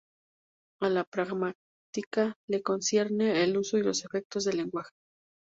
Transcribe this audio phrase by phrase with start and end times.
[0.81, 4.95] A la pragmática le concierne el uso y los efectos del lenguaje.